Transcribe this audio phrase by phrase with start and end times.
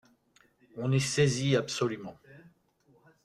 [0.77, 2.17] On est saisi absolument.